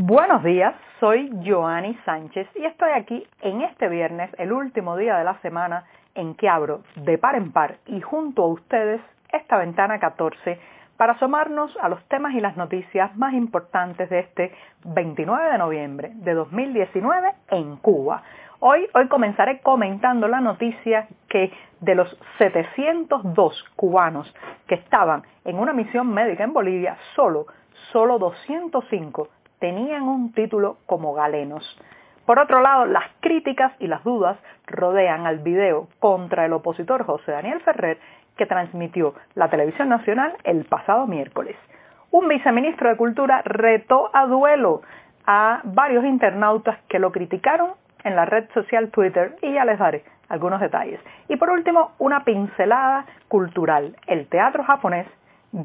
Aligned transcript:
Buenos 0.00 0.44
días, 0.44 0.76
soy 1.00 1.28
Joanny 1.44 1.98
Sánchez 2.04 2.46
y 2.54 2.64
estoy 2.64 2.92
aquí 2.92 3.26
en 3.40 3.62
este 3.62 3.88
viernes, 3.88 4.30
el 4.38 4.52
último 4.52 4.96
día 4.96 5.18
de 5.18 5.24
la 5.24 5.40
semana, 5.40 5.86
en 6.14 6.36
que 6.36 6.48
abro 6.48 6.82
de 6.94 7.18
par 7.18 7.34
en 7.34 7.50
par 7.50 7.78
y 7.84 8.00
junto 8.00 8.44
a 8.44 8.46
ustedes 8.46 9.00
esta 9.32 9.56
ventana 9.56 9.98
14 9.98 10.60
para 10.96 11.14
asomarnos 11.14 11.76
a 11.82 11.88
los 11.88 12.00
temas 12.04 12.32
y 12.34 12.40
las 12.40 12.56
noticias 12.56 13.16
más 13.16 13.34
importantes 13.34 14.08
de 14.08 14.20
este 14.20 14.52
29 14.84 15.50
de 15.50 15.58
noviembre 15.58 16.12
de 16.14 16.32
2019 16.32 17.32
en 17.50 17.76
Cuba. 17.78 18.22
Hoy, 18.60 18.86
hoy 18.94 19.08
comenzaré 19.08 19.58
comentando 19.62 20.28
la 20.28 20.40
noticia 20.40 21.08
que 21.28 21.52
de 21.80 21.96
los 21.96 22.16
702 22.38 23.64
cubanos 23.74 24.32
que 24.68 24.76
estaban 24.76 25.24
en 25.44 25.58
una 25.58 25.72
misión 25.72 26.14
médica 26.14 26.44
en 26.44 26.52
Bolivia, 26.52 26.96
solo, 27.16 27.46
solo 27.90 28.20
205 28.20 29.28
tenían 29.58 30.02
un 30.02 30.32
título 30.32 30.78
como 30.86 31.14
galenos. 31.14 31.64
Por 32.26 32.38
otro 32.38 32.60
lado, 32.60 32.84
las 32.84 33.04
críticas 33.20 33.72
y 33.78 33.86
las 33.86 34.04
dudas 34.04 34.38
rodean 34.66 35.26
al 35.26 35.38
video 35.38 35.88
contra 35.98 36.44
el 36.44 36.52
opositor 36.52 37.04
José 37.04 37.32
Daniel 37.32 37.60
Ferrer 37.60 37.98
que 38.36 38.46
transmitió 38.46 39.14
la 39.34 39.48
televisión 39.48 39.88
nacional 39.88 40.34
el 40.44 40.64
pasado 40.64 41.06
miércoles. 41.06 41.56
Un 42.10 42.28
viceministro 42.28 42.88
de 42.88 42.96
Cultura 42.96 43.42
retó 43.44 44.10
a 44.14 44.26
duelo 44.26 44.82
a 45.26 45.60
varios 45.64 46.04
internautas 46.04 46.78
que 46.88 46.98
lo 46.98 47.12
criticaron 47.12 47.72
en 48.04 48.16
la 48.16 48.24
red 48.24 48.48
social 48.54 48.90
Twitter 48.90 49.36
y 49.42 49.52
ya 49.52 49.64
les 49.64 49.78
daré 49.78 50.04
algunos 50.28 50.60
detalles. 50.60 51.00
Y 51.28 51.36
por 51.36 51.50
último, 51.50 51.92
una 51.98 52.24
pincelada 52.24 53.04
cultural. 53.28 53.96
El 54.06 54.26
teatro 54.28 54.64
japonés 54.64 55.06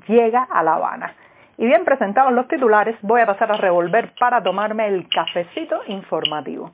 llega 0.07 0.43
a 0.43 0.63
La 0.63 0.73
Habana. 0.75 1.15
Y 1.57 1.65
bien 1.65 1.85
presentados 1.85 2.33
los 2.33 2.47
titulares, 2.47 2.95
voy 3.01 3.21
a 3.21 3.25
pasar 3.25 3.51
a 3.51 3.57
revolver 3.57 4.13
para 4.19 4.41
tomarme 4.41 4.87
el 4.87 5.07
cafecito 5.07 5.81
informativo. 5.87 6.71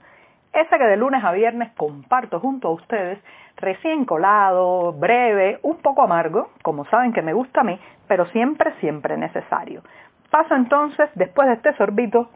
Ese 0.54 0.78
que 0.78 0.84
de 0.86 0.98
lunes 0.98 1.24
a 1.24 1.32
viernes 1.32 1.72
comparto 1.76 2.40
junto 2.40 2.70
a 2.70 2.72
ustedes, 2.72 3.20
recién 3.58 4.06
colado, 4.06 4.94
breve, 4.94 5.60
un 5.64 5.78
poco 5.78 6.04
amargo, 6.04 6.52
como 6.64 6.86
saben 6.86 7.14
que 7.14 7.22
me 7.22 7.34
gusta 7.34 7.62
a 7.62 7.64
mí, 7.64 7.80
pero 8.08 8.26
siempre, 8.28 8.74
siempre 8.80 9.18
necesario. 9.18 9.84
Paso 10.32 10.56
entonces, 10.56 11.10
después 11.16 11.48
de 11.48 11.56
este 11.56 11.74
sorbito, 11.76 12.30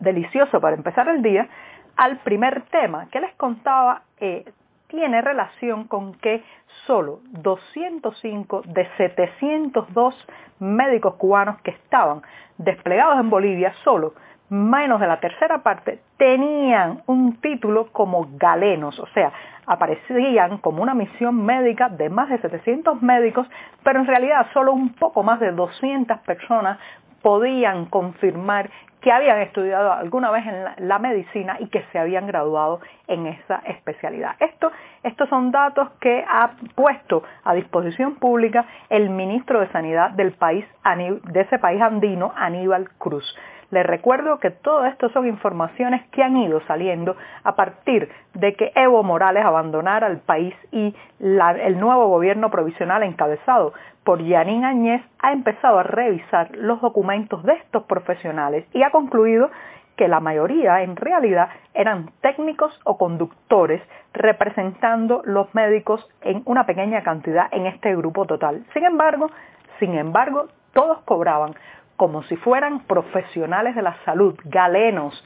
delicioso 0.00 0.60
para 0.60 0.76
empezar 0.76 1.08
el 1.08 1.22
día, 1.22 1.48
al 1.96 2.18
primer 2.18 2.62
tema 2.62 3.08
que 3.10 3.20
les 3.20 3.34
contaba 3.34 4.02
eh, 4.18 4.44
tiene 4.92 5.22
relación 5.22 5.84
con 5.84 6.12
que 6.14 6.44
solo 6.86 7.20
205 7.30 8.62
de 8.66 8.86
702 8.98 10.28
médicos 10.60 11.14
cubanos 11.14 11.60
que 11.62 11.70
estaban 11.70 12.20
desplegados 12.58 13.18
en 13.18 13.30
Bolivia, 13.30 13.72
solo 13.82 14.12
menos 14.50 15.00
de 15.00 15.06
la 15.06 15.18
tercera 15.18 15.62
parte, 15.62 16.00
tenían 16.18 17.02
un 17.06 17.40
título 17.40 17.90
como 17.90 18.28
galenos, 18.34 18.98
o 19.00 19.06
sea, 19.14 19.32
aparecían 19.64 20.58
como 20.58 20.82
una 20.82 20.92
misión 20.92 21.42
médica 21.42 21.88
de 21.88 22.10
más 22.10 22.28
de 22.28 22.38
700 22.38 23.00
médicos, 23.00 23.48
pero 23.82 24.00
en 24.00 24.06
realidad 24.06 24.46
solo 24.52 24.74
un 24.74 24.92
poco 24.92 25.22
más 25.22 25.40
de 25.40 25.52
200 25.52 26.18
personas 26.18 26.78
podían 27.22 27.86
confirmar 27.86 28.70
que 29.02 29.10
habían 29.10 29.40
estudiado 29.40 29.92
alguna 29.92 30.30
vez 30.30 30.46
en 30.46 30.88
la, 30.88 30.98
medicina 31.00 31.56
y 31.58 31.66
que 31.66 31.84
se 31.90 31.98
habían 31.98 32.26
graduado 32.28 32.80
en 33.08 33.26
esa 33.26 33.56
especialidad. 33.66 34.36
Esto, 34.38 34.70
estos 35.02 35.28
son 35.28 35.50
datos 35.50 35.90
que 36.00 36.24
ha 36.26 36.52
puesto 36.76 37.24
a 37.42 37.52
disposición 37.54 38.14
pública 38.14 38.64
el 38.88 39.10
ministro 39.10 39.58
de 39.58 39.68
Sanidad 39.72 40.10
del 40.12 40.32
país, 40.32 40.64
de 41.24 41.40
ese 41.40 41.58
país 41.58 41.82
andino, 41.82 42.32
Aníbal 42.36 42.90
Cruz. 42.98 43.24
Les 43.72 43.86
recuerdo 43.86 44.38
que 44.38 44.50
todo 44.50 44.84
esto 44.84 45.08
son 45.08 45.26
informaciones 45.26 46.06
que 46.10 46.22
han 46.22 46.36
ido 46.36 46.60
saliendo 46.66 47.16
a 47.42 47.56
partir 47.56 48.10
de 48.34 48.54
que 48.54 48.70
Evo 48.74 49.02
Morales 49.02 49.46
abandonara 49.46 50.08
el 50.08 50.18
país 50.18 50.54
y 50.70 50.94
el 51.18 51.80
nuevo 51.80 52.08
gobierno 52.08 52.50
provisional 52.50 53.02
encabezado 53.02 53.72
por 54.04 54.22
Yanín 54.22 54.66
Añez 54.66 55.00
ha 55.20 55.32
empezado 55.32 55.78
a 55.78 55.84
revisar 55.84 56.54
los 56.54 56.82
documentos 56.82 57.42
de 57.44 57.54
estos 57.54 57.84
profesionales 57.84 58.66
y 58.74 58.82
ha 58.82 58.90
concluido 58.90 59.50
que 59.96 60.06
la 60.06 60.20
mayoría 60.20 60.82
en 60.82 60.94
realidad 60.94 61.48
eran 61.72 62.10
técnicos 62.20 62.78
o 62.84 62.98
conductores 62.98 63.80
representando 64.12 65.22
los 65.24 65.54
médicos 65.54 66.06
en 66.20 66.42
una 66.44 66.66
pequeña 66.66 67.02
cantidad 67.02 67.48
en 67.50 67.64
este 67.64 67.96
grupo 67.96 68.26
total. 68.26 68.66
Sin 68.74 68.84
embargo, 68.84 69.30
sin 69.78 69.94
embargo, 69.94 70.48
todos 70.74 71.00
cobraban 71.04 71.54
como 72.02 72.24
si 72.24 72.34
fueran 72.34 72.80
profesionales 72.80 73.76
de 73.76 73.82
la 73.82 73.94
salud, 74.04 74.34
galenos, 74.46 75.24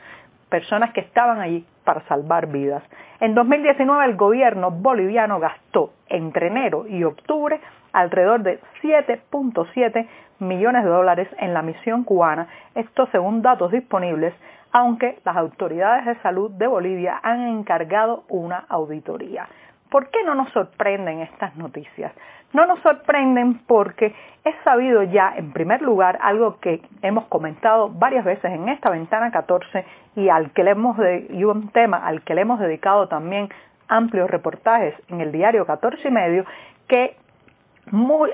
personas 0.51 0.93
que 0.93 1.01
estaban 1.01 1.41
allí 1.41 1.65
para 1.85 2.03
salvar 2.03 2.49
vidas. 2.49 2.83
En 3.19 3.35
2019 3.35 4.05
el 4.05 4.15
gobierno 4.15 4.71
boliviano 4.71 5.41
gastó 5.41 5.95
entre 6.11 6.49
enero 6.49 6.87
y 6.87 7.03
octubre 7.03 7.63
alrededor 7.95 8.43
de 8.43 8.61
7.7 8.83 10.07
millones 10.41 10.85
de 10.85 10.91
dólares 10.91 11.29
en 11.39 11.55
la 11.55 11.63
misión 11.63 12.05
cubana, 12.05 12.47
esto 12.75 13.09
según 13.11 13.41
datos 13.41 13.73
disponibles, 13.73 14.35
aunque 14.71 15.19
las 15.25 15.35
autoridades 15.35 16.05
de 16.05 16.17
salud 16.17 16.51
de 16.51 16.67
Bolivia 16.67 17.19
han 17.23 17.41
encargado 17.49 18.25
una 18.29 18.67
auditoría. 18.69 19.49
¿Por 19.97 20.11
qué 20.11 20.23
no 20.25 20.35
nos 20.35 20.53
sorprenden 20.53 21.21
estas 21.21 21.57
noticias? 21.57 22.13
No 22.53 22.67
nos 22.67 22.79
sorprenden 22.81 23.61
porque 23.67 24.15
es 24.45 24.55
sabido 24.63 25.03
ya, 25.05 25.33
en 25.35 25.55
primer 25.55 25.81
lugar, 25.81 26.19
algo 26.21 26.61
que 26.61 26.83
hemos 27.01 27.25
comentado 27.29 27.89
varias 27.89 28.23
veces 28.27 28.53
en 28.53 28.69
esta 28.69 28.91
ventana 28.91 29.31
14 29.31 29.87
y, 30.17 30.29
al 30.29 30.51
que 30.51 30.65
le 30.65 30.73
hemos 30.73 30.99
y 31.31 31.45
un 31.45 31.71
tema 31.71 31.97
al 31.97 32.21
que 32.25 32.35
le 32.35 32.43
hemos 32.43 32.61
dedicado 32.61 33.09
también 33.09 33.49
amplios 33.89 34.29
reportajes 34.29 34.95
en 35.09 35.23
el 35.23 35.33
diario 35.33 35.65
14 35.65 36.07
y 36.07 36.11
medio, 36.11 36.45
que 36.89 37.17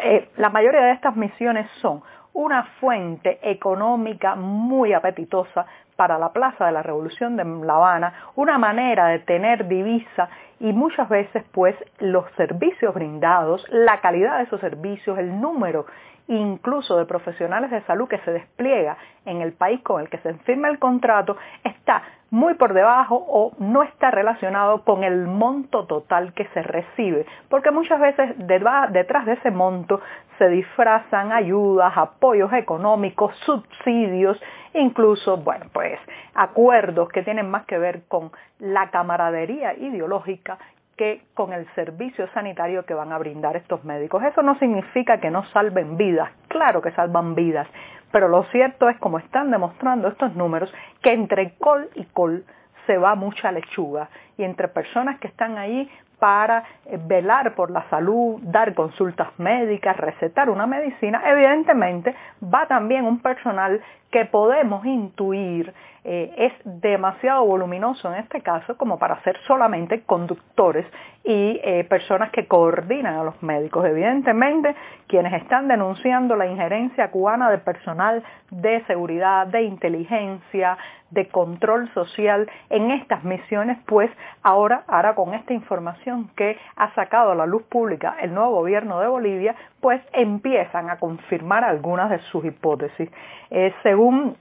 eh, 0.02 0.30
la 0.38 0.50
mayoría 0.50 0.80
de 0.80 0.92
estas 0.94 1.14
misiones 1.14 1.70
son 1.80 2.02
una 2.34 2.64
fuente 2.80 3.38
económica 3.42 4.34
muy 4.34 4.92
apetitosa 4.92 5.66
para 5.96 6.18
la 6.18 6.32
Plaza 6.32 6.66
de 6.66 6.72
la 6.72 6.82
Revolución 6.82 7.36
de 7.36 7.44
La 7.44 7.74
Habana, 7.74 8.12
una 8.36 8.58
manera 8.58 9.08
de 9.08 9.18
tener 9.20 9.68
divisa 9.68 10.28
y 10.60 10.72
muchas 10.72 11.08
veces 11.08 11.44
pues 11.52 11.76
los 11.98 12.24
servicios 12.36 12.94
brindados, 12.94 13.64
la 13.70 14.00
calidad 14.00 14.38
de 14.38 14.44
esos 14.44 14.60
servicios, 14.60 15.18
el 15.18 15.40
número 15.40 15.86
incluso 16.28 16.96
de 16.96 17.04
profesionales 17.04 17.70
de 17.70 17.82
salud 17.82 18.08
que 18.08 18.18
se 18.18 18.30
despliega 18.30 18.96
en 19.24 19.40
el 19.40 19.52
país 19.52 19.80
con 19.82 20.00
el 20.00 20.08
que 20.08 20.18
se 20.18 20.34
firma 20.34 20.68
el 20.68 20.78
contrato 20.78 21.36
está 21.64 22.02
muy 22.30 22.54
por 22.54 22.72
debajo 22.72 23.16
o 23.28 23.52
no 23.58 23.82
está 23.82 24.10
relacionado 24.10 24.84
con 24.84 25.04
el 25.04 25.26
monto 25.26 25.84
total 25.84 26.32
que 26.32 26.46
se 26.54 26.62
recibe, 26.62 27.26
porque 27.50 27.70
muchas 27.70 28.00
veces 28.00 28.34
detrás 28.38 29.26
de 29.26 29.32
ese 29.34 29.50
monto 29.50 30.00
se 30.42 30.48
disfrazan 30.48 31.30
ayudas, 31.30 31.96
apoyos 31.96 32.52
económicos, 32.52 33.32
subsidios, 33.46 34.42
incluso, 34.74 35.36
bueno, 35.36 35.66
pues 35.72 36.00
acuerdos 36.34 37.10
que 37.10 37.22
tienen 37.22 37.48
más 37.48 37.64
que 37.64 37.78
ver 37.78 38.02
con 38.08 38.32
la 38.58 38.90
camaradería 38.90 39.74
ideológica 39.74 40.58
que 40.96 41.22
con 41.34 41.52
el 41.52 41.64
servicio 41.76 42.26
sanitario 42.34 42.84
que 42.84 42.92
van 42.92 43.12
a 43.12 43.18
brindar 43.18 43.56
estos 43.56 43.84
médicos. 43.84 44.24
Eso 44.24 44.42
no 44.42 44.58
significa 44.58 45.20
que 45.20 45.30
no 45.30 45.44
salven 45.52 45.96
vidas, 45.96 46.28
claro 46.48 46.82
que 46.82 46.90
salvan 46.90 47.36
vidas, 47.36 47.68
pero 48.10 48.26
lo 48.26 48.42
cierto 48.50 48.88
es, 48.88 48.98
como 48.98 49.18
están 49.18 49.52
demostrando 49.52 50.08
estos 50.08 50.34
números, 50.34 50.74
que 51.02 51.12
entre 51.12 51.54
col 51.54 51.88
y 51.94 52.04
col 52.06 52.44
se 52.88 52.98
va 52.98 53.14
mucha 53.14 53.52
lechuga 53.52 54.08
y 54.36 54.42
entre 54.42 54.66
personas 54.66 55.20
que 55.20 55.28
están 55.28 55.56
ahí 55.56 55.88
para 56.22 56.62
eh, 56.86 57.00
velar 57.04 57.56
por 57.56 57.72
la 57.72 57.82
salud, 57.90 58.38
dar 58.42 58.74
consultas 58.74 59.36
médicas, 59.38 59.96
recetar 59.96 60.50
una 60.50 60.68
medicina, 60.68 61.20
evidentemente 61.26 62.14
va 62.40 62.68
también 62.68 63.06
un 63.06 63.18
personal 63.18 63.80
que 64.08 64.24
podemos 64.26 64.86
intuir 64.86 65.74
eh, 66.04 66.32
es 66.36 66.52
demasiado 66.64 67.44
voluminoso 67.44 68.12
en 68.12 68.20
este 68.20 68.40
caso 68.40 68.76
como 68.76 69.00
para 69.00 69.20
ser 69.22 69.36
solamente 69.48 70.02
conductores 70.02 70.86
y 71.24 71.60
eh, 71.62 71.84
personas 71.88 72.30
que 72.30 72.46
coordinan 72.46 73.14
a 73.14 73.22
los 73.22 73.40
médicos. 73.42 73.84
Evidentemente, 73.86 74.74
quienes 75.06 75.32
están 75.34 75.68
denunciando 75.68 76.34
la 76.36 76.46
injerencia 76.46 77.10
cubana 77.10 77.50
de 77.50 77.58
personal 77.58 78.22
de 78.50 78.84
seguridad, 78.86 79.46
de 79.46 79.62
inteligencia, 79.62 80.76
de 81.10 81.28
control 81.28 81.88
social 81.92 82.50
en 82.70 82.90
estas 82.90 83.22
misiones, 83.22 83.78
pues 83.86 84.10
ahora, 84.42 84.82
ahora 84.88 85.14
con 85.14 85.34
esta 85.34 85.52
información 85.52 86.30
que 86.34 86.58
ha 86.76 86.92
sacado 86.94 87.32
a 87.32 87.34
la 87.34 87.46
luz 87.46 87.62
pública 87.64 88.16
el 88.20 88.34
nuevo 88.34 88.56
gobierno 88.56 88.98
de 89.00 89.08
Bolivia, 89.08 89.54
pues 89.80 90.00
empiezan 90.12 90.90
a 90.90 90.98
confirmar 90.98 91.64
algunas 91.64 92.10
de 92.10 92.18
sus 92.30 92.44
hipótesis. 92.44 93.10
Eh, 93.50 93.72
según 93.82 94.36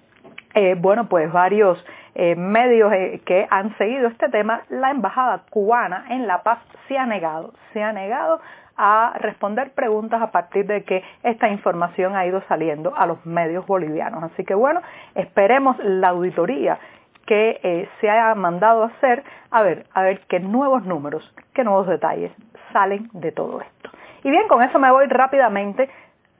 eh, 0.54 0.75
bueno, 0.78 1.07
pues 1.07 1.31
varios 1.31 1.83
eh, 2.16 2.36
medios 2.36 2.92
que 3.25 3.48
han 3.50 3.75
seguido 3.78 4.08
este 4.08 4.30
tema, 4.30 4.62
la 4.69 4.92
embajada 4.92 5.44
cubana 5.50 6.06
en 6.10 6.28
La 6.28 6.44
Paz 6.44 6.60
se 6.88 6.98
ha 6.98 7.06
negado, 7.06 7.54
se 7.74 7.81
ha 7.81 7.94
negado 7.94 8.42
a 8.78 9.13
responder 9.19 9.72
preguntas 9.72 10.22
a 10.22 10.31
partir 10.31 10.66
de 10.66 10.84
que 10.84 11.04
esta 11.24 11.50
información 11.50 12.16
ha 12.16 12.25
ido 12.25 12.42
saliendo 12.48 12.96
a 12.96 13.06
los 13.06 13.25
medios 13.25 13.66
bolivianos. 13.68 14.24
Así 14.24 14.44
que 14.44 14.56
bueno, 14.56 14.81
esperemos 15.16 15.78
la 15.80 16.10
auditoría 16.10 16.80
que 17.25 17.60
eh, 17.63 17.90
se 18.00 18.10
haya 18.10 18.34
mandado 18.36 18.84
a 18.84 18.88
hacer, 18.88 19.24
a 19.52 19.62
ver, 19.62 19.86
a 19.94 20.02
ver 20.02 20.22
qué 20.28 20.40
nuevos 20.40 20.84
números, 20.84 21.24
qué 21.54 21.64
nuevos 21.64 21.88
detalles 21.88 22.31
salen 22.74 23.10
de 23.14 23.31
todo 23.31 23.62
esto. 23.62 23.90
Y 24.24 24.31
bien, 24.31 24.48
con 24.48 24.62
eso 24.64 24.80
me 24.80 24.92
voy 24.92 25.06
rápidamente 25.07 25.90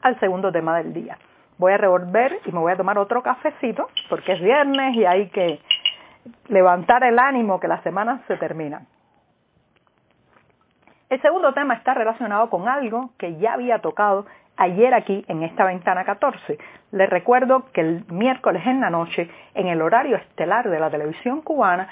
al 0.01 0.19
segundo 0.19 0.51
tema 0.51 0.77
del 0.77 0.94
día. 0.94 1.17
Voy 1.61 1.73
a 1.73 1.77
revolver 1.77 2.39
y 2.43 2.51
me 2.51 2.57
voy 2.57 2.71
a 2.71 2.75
tomar 2.75 2.97
otro 2.97 3.21
cafecito 3.21 3.87
porque 4.09 4.31
es 4.31 4.41
viernes 4.41 4.95
y 4.95 5.05
hay 5.05 5.29
que 5.29 5.59
levantar 6.47 7.03
el 7.03 7.19
ánimo 7.19 7.59
que 7.59 7.67
la 7.67 7.83
semana 7.83 8.23
se 8.27 8.35
termina. 8.37 8.81
El 11.07 11.21
segundo 11.21 11.53
tema 11.53 11.75
está 11.75 11.93
relacionado 11.93 12.49
con 12.49 12.67
algo 12.67 13.11
que 13.19 13.35
ya 13.35 13.53
había 13.53 13.77
tocado 13.77 14.25
ayer 14.57 14.91
aquí 14.95 15.23
en 15.27 15.43
esta 15.43 15.65
ventana 15.65 16.03
14. 16.03 16.57
Les 16.93 17.09
recuerdo 17.11 17.65
que 17.71 17.81
el 17.81 18.05
miércoles 18.09 18.63
en 18.65 18.81
la 18.81 18.89
noche, 18.89 19.29
en 19.53 19.67
el 19.67 19.83
horario 19.83 20.17
estelar 20.17 20.67
de 20.67 20.79
la 20.79 20.89
televisión 20.89 21.41
cubana, 21.41 21.87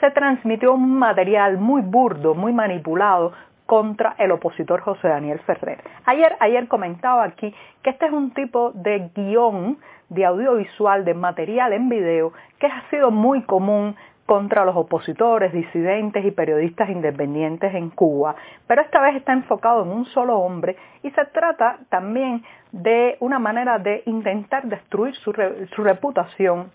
se 0.00 0.10
transmitió 0.12 0.72
un 0.72 0.98
material 0.98 1.58
muy 1.58 1.82
burdo, 1.82 2.34
muy 2.34 2.54
manipulado 2.54 3.34
contra 3.66 4.14
el 4.18 4.30
opositor 4.30 4.80
José 4.80 5.08
Daniel 5.08 5.40
Ferrer. 5.40 5.78
Ayer, 6.04 6.36
ayer 6.40 6.68
comentaba 6.68 7.24
aquí 7.24 7.54
que 7.82 7.90
este 7.90 8.06
es 8.06 8.12
un 8.12 8.32
tipo 8.32 8.72
de 8.74 9.10
guion 9.14 9.78
de 10.10 10.24
audiovisual, 10.24 11.04
de 11.04 11.14
material 11.14 11.72
en 11.72 11.88
video, 11.88 12.32
que 12.58 12.66
ha 12.66 12.88
sido 12.90 13.10
muy 13.10 13.42
común 13.42 13.96
contra 14.26 14.64
los 14.64 14.76
opositores, 14.76 15.52
disidentes 15.52 16.24
y 16.24 16.30
periodistas 16.30 16.88
independientes 16.88 17.74
en 17.74 17.90
Cuba, 17.90 18.34
pero 18.66 18.82
esta 18.82 19.00
vez 19.00 19.16
está 19.16 19.32
enfocado 19.32 19.82
en 19.82 19.90
un 19.90 20.06
solo 20.06 20.38
hombre 20.38 20.76
y 21.02 21.10
se 21.10 21.24
trata 21.26 21.78
también 21.90 22.42
de 22.72 23.16
una 23.20 23.38
manera 23.38 23.78
de 23.78 24.02
intentar 24.06 24.64
destruir 24.66 25.14
su, 25.16 25.32
reputación, 25.32 26.70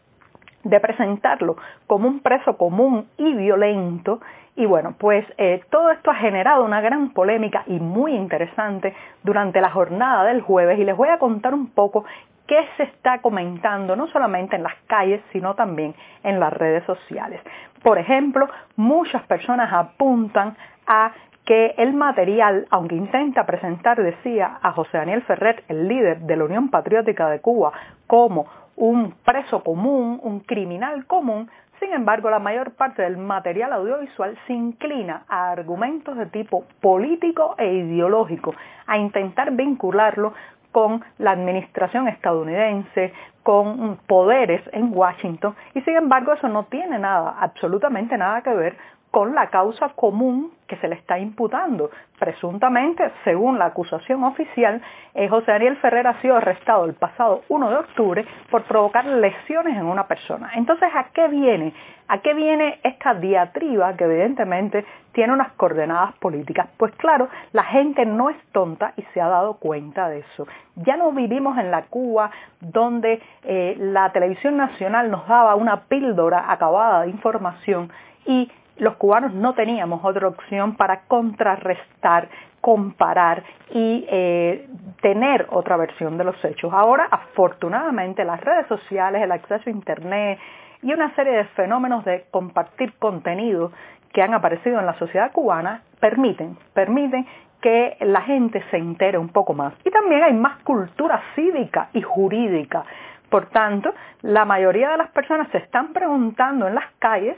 de 0.64 0.80
presentarlo 0.80 1.58
como 1.88 2.08
un 2.08 2.20
preso 2.20 2.58
común 2.58 3.08
y 3.18 3.34
violento 3.34 4.20
y 4.56 4.66
bueno, 4.66 4.94
pues 4.98 5.26
eh, 5.38 5.62
todo 5.70 5.90
esto 5.92 6.12
ha 6.12 6.16
generado 6.16 6.66
una 6.66 6.82
gran 6.82 7.12
polémica 7.12 7.64
y 7.68 7.80
muy 7.80 8.14
interesante 8.14 8.94
durante 9.24 9.62
la 9.62 9.70
jornada 9.70 10.26
del 10.26 10.42
jueves 10.42 10.78
y 10.78 10.84
les 10.84 10.98
voy 10.98 11.08
a 11.08 11.18
contar 11.18 11.54
un 11.54 11.68
poco 11.68 12.04
qué 12.46 12.68
se 12.76 12.84
está 12.84 13.22
comentando 13.22 13.96
no 13.96 14.08
solamente 14.08 14.58
en 14.58 14.64
las 14.64 14.74
calles, 14.88 15.22
sino 15.32 15.54
también 15.54 15.96
en 16.24 16.42
las 16.42 16.52
redes 16.52 16.84
sociales. 16.84 17.40
Por 17.82 18.00
ejemplo, 18.00 18.50
muchas 18.76 19.22
personas 19.24 19.72
apuntan 19.72 20.58
a 20.88 21.14
que 21.46 21.76
el 21.78 21.94
material, 21.94 22.68
aunque 22.70 22.96
intenta 22.96 23.46
presentar, 23.46 24.02
decía, 24.02 24.60
a 24.62 24.72
José 24.72 24.98
Daniel 24.98 25.22
Ferrer, 25.22 25.64
el 25.68 25.88
líder 25.88 26.20
de 26.20 26.36
la 26.36 26.44
Unión 26.44 26.70
Patriótica 26.70 27.30
de 27.30 27.40
Cuba, 27.40 27.72
como 28.08 28.48
un 28.80 29.14
preso 29.26 29.62
común, 29.62 30.20
un 30.24 30.40
criminal 30.40 31.06
común, 31.06 31.50
sin 31.80 31.94
embargo, 31.94 32.30
la 32.30 32.40
mayor 32.40 32.72
parte 32.72 33.02
del 33.02 33.18
material 33.18 33.72
audiovisual 33.74 34.38
se 34.48 34.54
inclina 34.54 35.24
a 35.30 35.52
argumentos 35.52 36.18
de 36.18 36.26
tipo 36.26 36.66
político 36.82 37.56
e 37.58 37.72
ideológico, 37.74 38.54
a 38.88 38.98
intentar 38.98 39.52
vincularlo 39.52 40.34
con 40.72 41.04
la 41.18 41.32
administración 41.32 42.08
estadounidense, 42.08 43.14
con 43.44 43.98
poderes 44.08 44.62
en 44.74 44.92
Washington, 44.94 45.56
y 45.74 45.82
sin 45.82 45.96
embargo 45.96 46.34
eso 46.34 46.48
no 46.48 46.66
tiene 46.66 47.00
nada, 47.00 47.36
absolutamente 47.40 48.18
nada 48.18 48.42
que 48.42 48.54
ver 48.54 48.78
con 49.12 49.34
la 49.34 49.48
causa 49.50 49.90
común 49.90 50.52
que 50.68 50.78
se 50.78 50.88
le 50.88 50.96
está 50.96 51.18
imputando. 51.18 51.90
Presuntamente, 52.20 53.12
según 53.24 53.58
la 53.58 53.66
acusación 53.66 54.24
oficial, 54.24 54.82
eh, 55.16 55.28
José 55.28 55.52
Daniel 55.52 55.78
Ferrer 55.78 56.06
ha 56.06 56.22
sido 56.22 56.36
arrestado 56.36 56.86
el 56.86 56.94
pasado 56.94 57.42
1 57.50 57.70
de 57.70 57.76
octubre 57.78 58.26
por 58.52 58.64
provocar 58.64 59.06
lesiones 59.06 59.76
en 59.76 59.86
una 59.86 60.08
persona. 60.08 60.52
Entonces, 60.56 60.90
¿a 60.94 61.06
qué 61.12 61.28
viene? 61.28 61.74
¿A 62.08 62.20
qué 62.20 62.34
viene 62.34 62.80
esta 62.84 63.16
diatriba 63.16 63.96
que 63.96 64.04
evidentemente 64.04 64.86
tiene 65.12 65.34
unas 65.34 65.52
coordenadas 65.54 66.14
políticas? 66.18 66.68
Pues 66.78 66.94
claro, 66.96 67.30
la 67.52 67.64
gente 67.64 68.06
no 68.06 68.30
es 68.30 68.38
tonta 68.52 68.94
y 68.96 69.02
se 69.14 69.22
ha 69.22 69.28
dado 69.28 69.56
cuenta 69.56 70.08
de 70.10 70.20
eso. 70.20 70.48
Ya 70.76 70.98
no 70.98 71.12
vivimos 71.12 71.58
en 71.58 71.72
la 71.72 71.84
Cuba 71.84 72.30
donde 72.62 73.22
eh, 73.44 73.76
la 73.80 74.12
televisión 74.12 74.58
nacional 74.58 75.10
nos 75.10 75.28
daba 75.28 75.56
una 75.56 75.82
píldora 75.86 76.52
acabada 76.52 77.04
de 77.04 77.10
información 77.10 77.92
y 78.26 78.52
los 78.80 78.96
cubanos 78.96 79.34
no 79.34 79.54
teníamos 79.54 80.04
otra 80.04 80.28
opción 80.28 80.76
para 80.76 81.02
contrarrestar, 81.02 82.30
comparar 82.62 83.44
y 83.72 84.06
eh, 84.10 84.68
tener 85.02 85.48
otra 85.52 85.78
versión 85.78 86.18
de 86.18 86.24
los 86.24 86.44
hechos. 86.44 86.74
Ahora, 86.74 87.08
afortunadamente, 87.12 88.24
las 88.26 88.42
redes 88.42 88.68
sociales, 88.68 89.22
el 89.22 89.32
acceso 89.32 89.64
a 89.68 89.70
Internet 89.70 90.40
y 90.82 90.94
una 90.94 91.14
serie 91.16 91.34
de 91.34 91.46
fenómenos 91.46 92.06
de 92.06 92.26
compartir 92.32 92.94
contenido 92.98 93.72
que 94.14 94.22
han 94.22 94.34
aparecido 94.34 94.80
en 94.80 94.86
la 94.86 94.98
sociedad 94.98 95.32
cubana 95.32 95.84
permiten, 96.00 96.58
permiten 96.74 97.28
que 97.62 97.98
la 98.00 98.22
gente 98.22 98.64
se 98.72 98.78
entere 98.78 99.18
un 99.18 99.30
poco 99.30 99.54
más. 99.54 99.74
Y 99.84 99.92
también 99.92 100.24
hay 100.24 100.34
más 100.34 100.64
cultura 100.64 101.22
cívica 101.36 101.90
y 101.94 102.02
jurídica. 102.02 102.86
Por 103.30 103.48
tanto, 103.48 103.94
la 104.22 104.46
mayoría 104.46 104.90
de 104.92 104.98
las 104.98 105.12
personas 105.12 105.50
se 105.52 105.60
están 105.60 105.94
preguntando 105.94 106.68
en 106.68 106.76
las 106.76 106.86
calles 107.00 107.38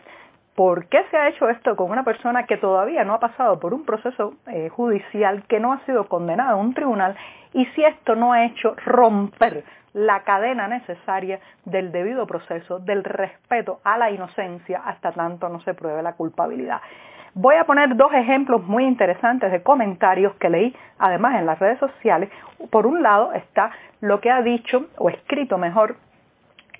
¿Por 0.56 0.88
qué 0.88 1.04
se 1.10 1.18
ha 1.18 1.30
hecho 1.30 1.50
esto 1.50 1.76
con 1.78 1.92
una 1.92 2.04
persona 2.04 2.46
que 2.46 2.58
todavía 2.58 3.06
no 3.06 3.14
ha 3.14 3.20
pasado 3.20 3.60
por 3.60 3.74
un 3.74 3.86
proceso 3.86 4.34
eh, 4.48 4.68
judicial, 4.70 5.44
que 5.48 5.60
no 5.60 5.72
ha 5.72 5.80
sido 5.86 6.10
condenada 6.10 6.52
a 6.52 6.56
un 6.56 6.74
tribunal 6.74 7.16
y 7.54 7.66
si 7.68 7.84
esto 7.84 8.16
no 8.16 8.34
ha 8.34 8.46
hecho 8.46 8.76
romper 8.86 9.64
la 9.94 10.24
cadena 10.24 10.68
necesaria 10.68 11.40
del 11.66 11.92
debido 11.92 12.28
proceso, 12.28 12.80
del 12.80 13.04
respeto 13.04 13.80
a 13.84 13.98
la 13.98 14.12
inocencia 14.12 14.82
hasta 14.86 15.12
tanto 15.14 15.48
no 15.48 15.62
se 15.62 15.74
pruebe 15.74 16.04
la 16.04 16.14
culpabilidad? 16.14 16.82
Voy 17.34 17.56
a 17.56 17.64
poner 17.64 17.96
dos 17.96 18.12
ejemplos 18.14 18.62
muy 18.62 18.84
interesantes 18.84 19.54
de 19.54 19.64
comentarios 19.64 20.36
que 20.36 20.50
leí 20.50 20.76
además 21.00 21.36
en 21.36 21.46
las 21.46 21.60
redes 21.60 21.80
sociales. 21.80 22.30
Por 22.70 22.86
un 22.86 23.02
lado 23.02 23.32
está 23.32 23.72
lo 24.02 24.20
que 24.20 24.30
ha 24.30 24.42
dicho, 24.42 24.88
o 24.98 25.10
escrito 25.10 25.58
mejor, 25.58 25.96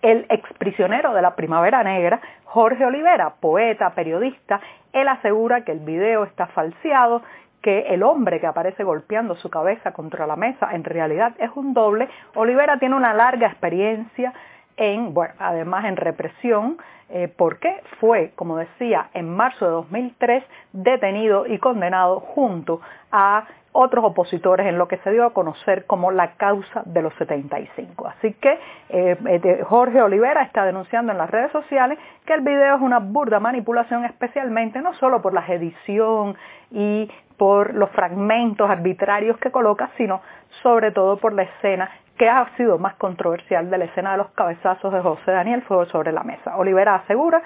el 0.02 0.26
exprisionero 0.30 1.14
de 1.14 1.22
la 1.22 1.36
Primavera 1.36 1.84
Negra, 1.84 2.20
Jorge 2.46 2.86
Olivera, 2.86 3.36
poeta, 3.40 3.92
periodista, 3.92 4.60
él 4.94 5.08
asegura 5.08 5.64
que 5.64 5.72
el 5.72 5.80
video 5.80 6.24
está 6.24 6.48
falseado, 6.48 7.22
que 7.62 7.94
el 7.94 8.04
hombre 8.04 8.40
que 8.40 8.48
aparece 8.48 8.84
golpeando 8.84 9.36
su 9.36 9.50
cabeza 9.50 9.94
contra 9.94 10.26
la 10.26 10.36
mesa 10.36 10.70
en 10.74 10.84
realidad 10.84 11.34
es 11.38 11.52
un 11.56 11.74
doble. 11.74 12.10
Olivera 12.36 12.78
tiene 12.80 12.96
una 12.96 13.14
larga 13.14 13.48
experiencia 13.48 14.34
en, 14.78 15.14
bueno, 15.14 15.36
además 15.38 15.86
en 15.86 15.96
represión, 15.96 16.78
eh, 17.10 17.32
porque 17.38 17.82
fue, 18.00 18.32
como 18.36 18.58
decía, 18.58 19.10
en 19.14 19.30
marzo 19.30 19.66
de 19.66 19.72
2003 19.72 20.44
detenido 20.74 21.46
y 21.46 21.60
condenado 21.60 22.20
junto 22.22 22.82
a 23.12 23.46
otros 23.74 24.04
opositores 24.04 24.68
en 24.68 24.78
lo 24.78 24.88
que 24.88 24.98
se 24.98 25.12
dio 25.12 25.26
a 25.26 25.34
conocer 25.34 25.86
como 25.86 26.12
la 26.12 26.34
causa 26.34 26.84
de 26.86 27.02
los 27.02 27.14
75. 27.16 28.08
Así 28.08 28.34
que 28.34 28.60
eh, 28.90 29.18
eh, 29.26 29.64
Jorge 29.64 30.02
Olivera 30.02 30.44
está 30.44 30.66
denunciando 30.66 31.12
en 31.12 31.18
las 31.18 31.30
redes 31.30 31.52
sociales 31.52 31.98
que 32.26 32.34
el 32.34 32.42
video 32.42 32.76
es 32.76 32.82
una 32.82 33.00
burda 33.00 33.40
manipulación, 33.40 34.06
especialmente 34.06 34.82
no 34.82 34.94
solo 34.96 35.22
por 35.22 35.34
la 35.34 35.46
edición 35.48 36.36
y 36.70 37.10
por 37.38 37.74
los 37.74 37.90
fragmentos 37.92 38.70
arbitrarios 38.70 39.38
que 39.38 39.52
coloca, 39.52 39.90
sino 39.98 40.22
sobre 40.62 40.92
todo 40.92 41.18
por 41.18 41.34
la 41.34 41.44
escena 41.44 41.90
que 42.18 42.30
ha 42.30 42.46
sido 42.56 42.78
más 42.78 42.96
controversial 42.96 43.70
de 43.70 43.78
la 43.80 43.86
escena 43.86 44.12
de 44.12 44.18
los 44.18 44.30
cabezazos 44.32 44.94
de 44.94 45.02
José 45.02 45.32
Daniel 45.32 45.64
Fuego 45.64 45.86
sobre 45.86 46.12
la 46.12 46.24
mesa. 46.24 46.56
Olivera 46.58 46.96
asegura 46.96 47.42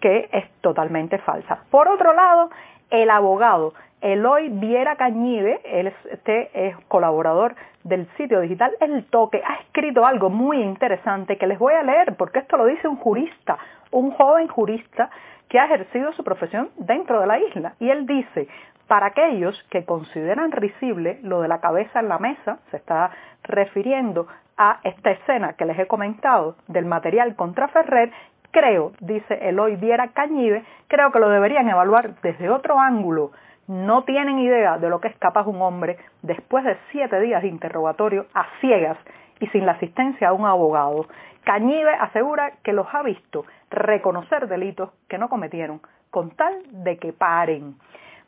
que 0.00 0.28
es 0.32 0.48
totalmente 0.60 1.18
falsa. 1.18 1.64
Por 1.70 1.88
otro 1.88 2.12
lado, 2.12 2.50
el 2.90 3.10
abogado 3.10 3.74
Eloy 4.00 4.48
Viera 4.48 4.96
Cañive, 4.96 5.60
él 5.64 5.92
este 6.10 6.50
es 6.54 6.76
colaborador 6.88 7.54
del 7.84 8.06
sitio 8.16 8.40
digital 8.40 8.72
El 8.80 9.04
Toque, 9.06 9.42
ha 9.46 9.60
escrito 9.62 10.06
algo 10.06 10.30
muy 10.30 10.62
interesante 10.62 11.36
que 11.36 11.46
les 11.46 11.58
voy 11.58 11.74
a 11.74 11.82
leer 11.82 12.16
porque 12.16 12.38
esto 12.38 12.56
lo 12.56 12.66
dice 12.66 12.88
un 12.88 12.96
jurista, 12.96 13.58
un 13.90 14.10
joven 14.12 14.48
jurista 14.48 15.10
que 15.48 15.58
ha 15.58 15.66
ejercido 15.66 16.12
su 16.12 16.24
profesión 16.24 16.70
dentro 16.76 17.20
de 17.20 17.26
la 17.26 17.38
isla. 17.38 17.74
Y 17.80 17.90
él 17.90 18.06
dice, 18.06 18.48
para 18.86 19.06
aquellos 19.06 19.60
que 19.70 19.84
consideran 19.84 20.52
risible 20.52 21.18
lo 21.22 21.42
de 21.42 21.48
la 21.48 21.60
cabeza 21.60 22.00
en 22.00 22.08
la 22.08 22.18
mesa, 22.18 22.58
se 22.70 22.76
está 22.76 23.10
refiriendo 23.42 24.28
a 24.56 24.80
esta 24.84 25.10
escena 25.10 25.54
que 25.54 25.64
les 25.64 25.78
he 25.78 25.86
comentado 25.86 26.56
del 26.68 26.86
material 26.86 27.34
contra 27.34 27.68
Ferrer, 27.68 28.12
creo, 28.50 28.92
dice 29.00 29.48
Eloy 29.48 29.76
Viera 29.76 30.08
Cañive, 30.08 30.64
creo 30.88 31.12
que 31.12 31.18
lo 31.18 31.28
deberían 31.28 31.68
evaluar 31.68 32.14
desde 32.22 32.48
otro 32.48 32.78
ángulo 32.78 33.32
no 33.70 34.02
tienen 34.02 34.40
idea 34.40 34.78
de 34.78 34.88
lo 34.88 35.00
que 35.00 35.06
es 35.06 35.16
capaz 35.18 35.46
un 35.46 35.62
hombre 35.62 35.96
después 36.22 36.64
de 36.64 36.76
siete 36.90 37.20
días 37.20 37.40
de 37.42 37.48
interrogatorio 37.48 38.26
a 38.34 38.44
ciegas 38.60 38.98
y 39.38 39.46
sin 39.46 39.64
la 39.64 39.72
asistencia 39.72 40.30
de 40.30 40.34
un 40.34 40.44
abogado. 40.44 41.06
Cañive 41.44 41.92
asegura 41.92 42.54
que 42.64 42.72
los 42.72 42.88
ha 42.92 43.04
visto 43.04 43.44
reconocer 43.70 44.48
delitos 44.48 44.90
que 45.08 45.18
no 45.18 45.28
cometieron 45.28 45.80
con 46.10 46.30
tal 46.32 46.62
de 46.84 46.98
que 46.98 47.12
paren. 47.12 47.76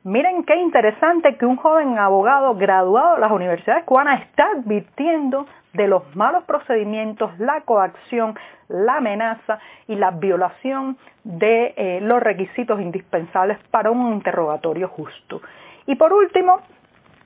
Miren 0.04 0.42
qué 0.42 0.56
interesante 0.56 1.36
que 1.36 1.46
un 1.46 1.56
joven 1.56 1.96
abogado 1.96 2.56
graduado 2.56 3.14
de 3.14 3.20
las 3.20 3.30
universidades 3.30 3.84
cubanas 3.84 4.22
está 4.22 4.50
advirtiendo 4.56 5.46
de 5.74 5.86
los 5.86 6.16
malos 6.16 6.42
procedimientos, 6.42 7.30
la 7.38 7.60
coacción, 7.60 8.36
la 8.68 8.96
amenaza 8.96 9.60
y 9.86 9.94
la 9.94 10.10
violación 10.10 10.98
de 11.22 11.74
eh, 11.76 12.00
los 12.02 12.20
requisitos 12.20 12.80
indispensables 12.80 13.58
para 13.70 13.92
un 13.92 14.12
interrogatorio 14.12 14.88
justo. 14.88 15.40
Y 15.86 15.94
por 15.94 16.12
último, 16.12 16.60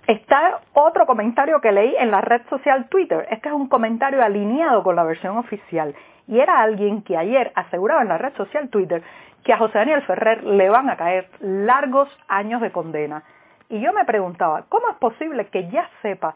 está 0.06 0.60
otro 0.72 1.06
comentario 1.06 1.60
que 1.60 1.72
leí 1.72 1.94
en 1.98 2.10
la 2.10 2.20
red 2.20 2.42
social 2.48 2.88
Twitter. 2.88 3.26
Este 3.30 3.48
es 3.48 3.54
un 3.54 3.68
comentario 3.68 4.22
alineado 4.22 4.82
con 4.82 4.96
la 4.96 5.04
versión 5.04 5.36
oficial. 5.36 5.94
Y 6.28 6.40
era 6.40 6.60
alguien 6.60 7.02
que 7.02 7.16
ayer 7.16 7.52
aseguraba 7.54 8.02
en 8.02 8.08
la 8.08 8.18
red 8.18 8.34
social 8.36 8.68
Twitter 8.68 9.02
que 9.44 9.52
a 9.52 9.58
José 9.58 9.78
Daniel 9.78 10.02
Ferrer 10.02 10.42
le 10.42 10.68
van 10.68 10.90
a 10.90 10.96
caer 10.96 11.28
largos 11.40 12.08
años 12.28 12.60
de 12.60 12.72
condena. 12.72 13.22
Y 13.68 13.80
yo 13.80 13.92
me 13.92 14.04
preguntaba, 14.04 14.64
¿cómo 14.68 14.88
es 14.90 14.96
posible 14.96 15.46
que 15.48 15.68
ya 15.70 15.88
sepa 16.02 16.34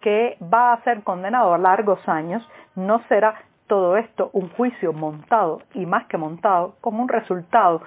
que 0.00 0.36
va 0.42 0.72
a 0.72 0.82
ser 0.82 1.02
condenado 1.02 1.54
a 1.54 1.58
largos 1.58 2.06
años? 2.08 2.46
¿No 2.74 3.00
será 3.08 3.34
todo 3.66 3.96
esto 3.96 4.30
un 4.32 4.48
juicio 4.50 4.92
montado 4.92 5.62
y 5.74 5.86
más 5.86 6.06
que 6.06 6.18
montado 6.18 6.76
como 6.80 7.02
un 7.02 7.08
resultado 7.08 7.82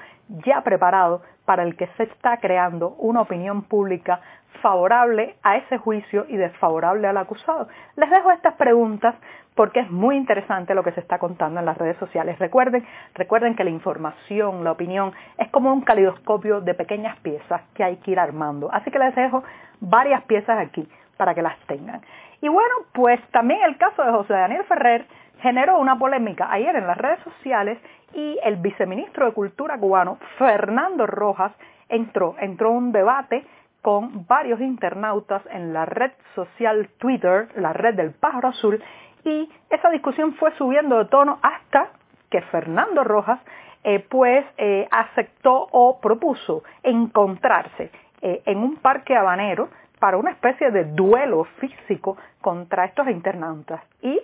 ya 0.45 0.61
preparado 0.61 1.21
para 1.45 1.63
el 1.63 1.75
que 1.75 1.87
se 1.97 2.03
está 2.03 2.37
creando 2.37 2.89
una 2.99 3.21
opinión 3.21 3.63
pública 3.63 4.21
favorable 4.61 5.35
a 5.43 5.57
ese 5.57 5.77
juicio 5.77 6.25
y 6.27 6.37
desfavorable 6.37 7.07
al 7.07 7.17
acusado. 7.17 7.67
Les 7.95 8.09
dejo 8.09 8.31
estas 8.31 8.55
preguntas 8.55 9.15
porque 9.55 9.81
es 9.81 9.91
muy 9.91 10.15
interesante 10.15 10.73
lo 10.73 10.83
que 10.83 10.91
se 10.93 11.01
está 11.01 11.17
contando 11.17 11.59
en 11.59 11.65
las 11.65 11.77
redes 11.77 11.97
sociales. 11.97 12.39
Recuerden, 12.39 12.85
recuerden 13.13 13.55
que 13.55 13.63
la 13.63 13.69
información, 13.69 14.63
la 14.63 14.71
opinión, 14.71 15.11
es 15.37 15.49
como 15.49 15.73
un 15.73 15.81
calidoscopio 15.81 16.61
de 16.61 16.73
pequeñas 16.73 17.17
piezas 17.19 17.61
que 17.73 17.83
hay 17.83 17.97
que 17.97 18.11
ir 18.11 18.19
armando. 18.19 18.69
Así 18.71 18.89
que 18.89 18.99
les 18.99 19.13
dejo 19.15 19.43
varias 19.81 20.23
piezas 20.23 20.57
aquí 20.59 20.87
para 21.17 21.35
que 21.35 21.41
las 21.41 21.57
tengan. 21.67 22.01
Y 22.41 22.47
bueno, 22.47 22.73
pues 22.93 23.19
también 23.31 23.59
el 23.63 23.77
caso 23.77 24.03
de 24.03 24.11
José 24.11 24.33
Daniel 24.33 24.63
Ferrer 24.63 25.05
generó 25.41 25.77
una 25.77 25.97
polémica 25.97 26.47
ayer 26.49 26.75
en 26.75 26.87
las 26.87 26.97
redes 26.97 27.19
sociales 27.23 27.77
y 28.13 28.39
el 28.43 28.57
viceministro 28.57 29.25
de 29.25 29.33
Cultura 29.33 29.77
cubano, 29.77 30.17
Fernando 30.37 31.05
Rojas, 31.05 31.51
entró, 31.89 32.35
entró 32.39 32.71
un 32.71 32.91
debate 32.91 33.45
con 33.81 34.25
varios 34.27 34.59
internautas 34.61 35.41
en 35.51 35.73
la 35.73 35.85
red 35.85 36.11
social 36.35 36.89
Twitter, 36.97 37.49
la 37.55 37.73
red 37.73 37.95
del 37.95 38.11
pájaro 38.11 38.49
azul, 38.49 38.81
y 39.23 39.49
esa 39.69 39.89
discusión 39.89 40.33
fue 40.35 40.51
subiendo 40.57 40.97
de 40.97 41.05
tono 41.05 41.39
hasta 41.41 41.89
que 42.29 42.41
Fernando 42.43 43.03
Rojas 43.03 43.39
eh, 43.83 44.05
pues 44.09 44.45
eh, 44.57 44.87
aceptó 44.91 45.67
o 45.71 45.99
propuso 46.01 46.63
encontrarse 46.83 47.91
eh, 48.21 48.41
en 48.45 48.57
un 48.57 48.75
parque 48.77 49.15
habanero 49.15 49.69
para 49.99 50.17
una 50.17 50.31
especie 50.31 50.71
de 50.71 50.85
duelo 50.85 51.45
físico 51.59 52.17
contra 52.41 52.85
estos 52.85 53.07
internautas. 53.09 53.81
Y 54.01 54.19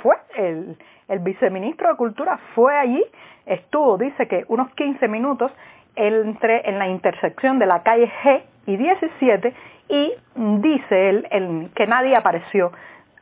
fue 0.00 0.14
el, 0.36 0.78
el 1.08 1.18
viceministro 1.18 1.88
de 1.88 1.96
Cultura 1.96 2.38
fue 2.54 2.76
allí, 2.76 3.02
estuvo, 3.46 3.98
dice 3.98 4.28
que 4.28 4.44
unos 4.46 4.72
15 4.74 5.08
minutos 5.08 5.50
entre 5.96 6.68
en 6.68 6.78
la 6.78 6.86
intersección 6.86 7.58
de 7.58 7.66
la 7.66 7.82
calle 7.82 8.08
G 8.22 8.42
y 8.66 8.76
17 8.76 9.54
y 9.88 10.12
dice 10.34 11.08
él 11.08 11.70
que 11.74 11.86
nadie 11.86 12.16
apareció 12.16 12.72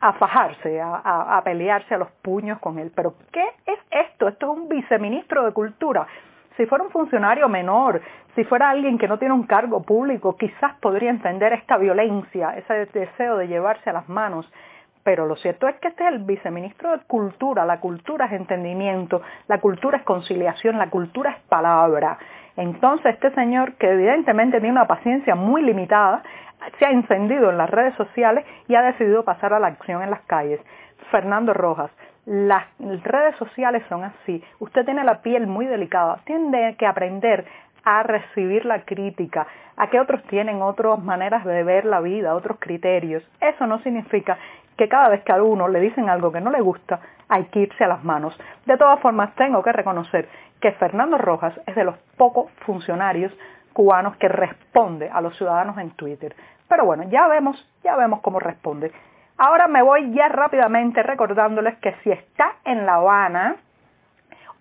a 0.01 0.13
fajarse, 0.13 0.79
a, 0.81 1.37
a, 1.37 1.41
pelearse 1.43 1.95
a 1.95 1.97
los 1.97 2.11
puños 2.21 2.59
con 2.59 2.77
él. 2.79 2.91
Pero 2.95 3.15
¿qué 3.31 3.43
es 3.65 3.79
esto? 3.89 4.27
Esto 4.27 4.51
es 4.51 4.57
un 4.57 4.69
viceministro 4.69 5.45
de 5.45 5.51
Cultura. 5.51 6.05
Si 6.57 6.65
fuera 6.65 6.83
un 6.83 6.91
funcionario 6.91 7.49
menor, 7.49 8.01
si 8.35 8.43
fuera 8.43 8.69
alguien 8.69 8.97
que 8.97 9.07
no 9.07 9.17
tiene 9.17 9.33
un 9.33 9.43
cargo 9.43 9.81
público, 9.81 10.37
quizás 10.37 10.75
podría 10.79 11.09
entender 11.09 11.53
esta 11.53 11.77
violencia, 11.77 12.55
ese 12.57 12.85
deseo 12.93 13.37
de 13.37 13.47
llevarse 13.47 13.89
a 13.89 13.93
las 13.93 14.07
manos. 14.07 14.49
Pero 15.03 15.25
lo 15.25 15.35
cierto 15.35 15.67
es 15.67 15.75
que 15.77 15.89
este 15.89 16.03
es 16.03 16.13
el 16.13 16.19
viceministro 16.19 16.91
de 16.91 16.99
Cultura. 17.05 17.65
La 17.65 17.79
cultura 17.79 18.25
es 18.25 18.33
entendimiento, 18.33 19.21
la 19.47 19.59
cultura 19.59 19.97
es 19.97 20.03
conciliación, 20.03 20.77
la 20.77 20.89
cultura 20.89 21.31
es 21.31 21.39
palabra. 21.47 22.17
Entonces 22.57 23.13
este 23.13 23.31
señor, 23.31 23.73
que 23.73 23.91
evidentemente 23.91 24.59
tiene 24.59 24.71
una 24.71 24.87
paciencia 24.87 25.35
muy 25.35 25.61
limitada, 25.61 26.23
se 26.79 26.85
ha 26.85 26.91
encendido 26.91 27.49
en 27.49 27.57
las 27.57 27.69
redes 27.69 27.93
sociales 27.95 28.45
y 28.67 28.75
ha 28.75 28.81
decidido 28.81 29.23
pasar 29.23 29.53
a 29.53 29.59
la 29.59 29.67
acción 29.67 30.01
en 30.01 30.09
las 30.09 30.21
calles. 30.21 30.59
Fernando 31.11 31.53
Rojas, 31.53 31.91
las 32.25 32.65
redes 32.79 33.35
sociales 33.37 33.83
son 33.89 34.03
así. 34.03 34.43
Usted 34.59 34.85
tiene 34.85 35.03
la 35.03 35.21
piel 35.21 35.47
muy 35.47 35.65
delicada, 35.65 36.19
tiene 36.25 36.75
que 36.77 36.87
aprender 36.87 37.45
a 37.83 38.01
recibir 38.01 38.65
la 38.65 38.81
crítica, 38.81 39.45
a 39.77 39.89
que 39.89 39.99
otros 39.99 40.23
tienen 40.23 40.61
otras 40.61 41.01
maneras 41.03 41.45
de 41.45 41.63
ver 41.63 41.85
la 41.85 42.01
vida, 42.01 42.33
otros 42.33 42.57
criterios. 42.59 43.23
Eso 43.39 43.67
no 43.67 43.79
significa 43.79 44.37
que 44.75 44.89
cada 44.89 45.09
vez 45.09 45.23
que 45.23 45.31
a 45.31 45.41
uno 45.41 45.67
le 45.67 45.79
dicen 45.79 46.09
algo 46.09 46.31
que 46.31 46.41
no 46.41 46.49
le 46.49 46.61
gusta, 46.61 46.99
hay 47.29 47.45
que 47.45 47.61
irse 47.61 47.83
a 47.83 47.87
las 47.87 48.03
manos. 48.03 48.37
De 48.65 48.77
todas 48.77 48.99
formas, 48.99 49.33
tengo 49.35 49.63
que 49.63 49.71
reconocer 49.71 50.29
que 50.61 50.71
Fernando 50.73 51.17
Rojas 51.17 51.53
es 51.65 51.75
de 51.75 51.83
los 51.83 51.97
pocos 52.17 52.51
funcionarios 52.65 53.31
cubanos 53.73 54.15
que 54.17 54.29
responde 54.29 55.09
a 55.09 55.21
los 55.21 55.35
ciudadanos 55.37 55.77
en 55.77 55.91
Twitter. 55.91 56.35
Pero 56.67 56.85
bueno, 56.85 57.03
ya 57.09 57.27
vemos, 57.27 57.57
ya 57.83 57.95
vemos 57.95 58.21
cómo 58.21 58.39
responde. 58.39 58.91
Ahora 59.37 59.67
me 59.67 59.81
voy 59.81 60.13
ya 60.13 60.29
rápidamente 60.29 61.03
recordándoles 61.03 61.77
que 61.79 61.93
si 62.03 62.11
está 62.11 62.55
en 62.63 62.85
La 62.85 62.95
Habana, 62.95 63.57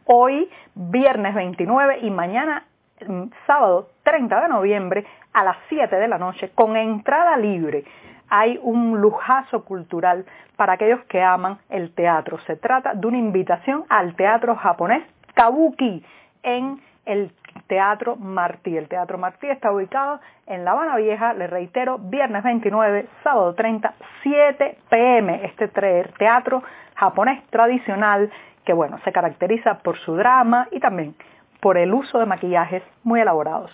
hoy 0.06 0.50
viernes 0.74 1.34
29 1.34 2.00
y 2.02 2.10
mañana 2.10 2.64
mm, 3.06 3.24
sábado 3.46 3.90
30 4.02 4.40
de 4.42 4.48
noviembre 4.48 5.06
a 5.32 5.44
las 5.44 5.56
7 5.68 5.94
de 5.94 6.08
la 6.08 6.18
noche 6.18 6.50
con 6.54 6.76
entrada 6.76 7.36
libre 7.36 7.84
hay 8.28 8.58
un 8.62 9.00
lujazo 9.00 9.64
cultural 9.64 10.24
para 10.56 10.74
aquellos 10.74 11.04
que 11.04 11.22
aman 11.22 11.58
el 11.68 11.94
teatro. 11.94 12.38
Se 12.46 12.56
trata 12.56 12.94
de 12.94 13.06
una 13.06 13.18
invitación 13.18 13.84
al 13.88 14.14
teatro 14.16 14.56
japonés 14.56 15.02
Kabuki 15.34 16.04
en 16.42 16.80
el 17.06 17.32
Teatro 17.66 18.16
Martí. 18.16 18.76
El 18.76 18.88
Teatro 18.88 19.18
Martí 19.18 19.48
está 19.48 19.72
ubicado 19.72 20.20
en 20.46 20.64
La 20.64 20.72
Habana 20.72 20.96
Vieja, 20.96 21.34
le 21.34 21.46
reitero, 21.46 21.98
viernes 21.98 22.42
29, 22.42 23.06
sábado 23.22 23.54
30, 23.54 23.94
7 24.22 24.78
pm. 24.88 25.44
Este 25.44 25.68
teatro 25.68 26.62
japonés 26.94 27.44
tradicional 27.50 28.30
que 28.64 28.72
bueno, 28.72 28.98
se 29.04 29.12
caracteriza 29.12 29.78
por 29.78 29.98
su 29.98 30.14
drama 30.16 30.68
y 30.70 30.80
también 30.80 31.14
por 31.60 31.76
el 31.76 31.92
uso 31.92 32.18
de 32.18 32.26
maquillajes 32.26 32.82
muy 33.02 33.20
elaborados. 33.20 33.70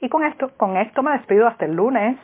Y 0.00 0.08
con 0.08 0.24
esto, 0.24 0.50
con 0.56 0.76
esto 0.76 1.02
me 1.02 1.12
despido 1.12 1.46
hasta 1.46 1.64
el 1.64 1.74
lunes. 1.74 2.18